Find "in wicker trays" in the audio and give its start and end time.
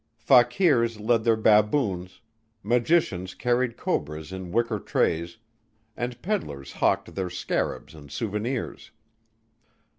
4.33-5.37